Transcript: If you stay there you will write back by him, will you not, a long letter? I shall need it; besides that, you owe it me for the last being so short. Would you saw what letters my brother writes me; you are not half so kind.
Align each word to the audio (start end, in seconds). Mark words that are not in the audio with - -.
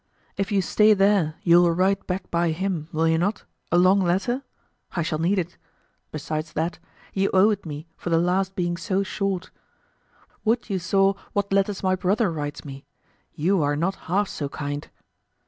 If 0.35 0.51
you 0.51 0.63
stay 0.63 0.95
there 0.95 1.35
you 1.43 1.61
will 1.61 1.73
write 1.73 2.07
back 2.07 2.31
by 2.31 2.49
him, 2.49 2.87
will 2.91 3.07
you 3.07 3.19
not, 3.19 3.43
a 3.71 3.77
long 3.77 3.99
letter? 4.01 4.41
I 4.95 5.03
shall 5.03 5.19
need 5.19 5.37
it; 5.37 5.57
besides 6.11 6.53
that, 6.53 6.79
you 7.13 7.29
owe 7.35 7.51
it 7.51 7.67
me 7.67 7.85
for 7.97 8.09
the 8.09 8.17
last 8.17 8.55
being 8.55 8.77
so 8.77 9.03
short. 9.03 9.51
Would 10.43 10.71
you 10.71 10.79
saw 10.79 11.13
what 11.33 11.53
letters 11.53 11.83
my 11.83 11.93
brother 11.95 12.31
writes 12.31 12.65
me; 12.65 12.83
you 13.35 13.61
are 13.61 13.75
not 13.75 13.93
half 14.09 14.27
so 14.27 14.49
kind. 14.49 14.89